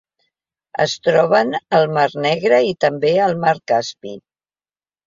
[0.85, 4.21] Es troben al Mar Negre i també al Mar Caspi.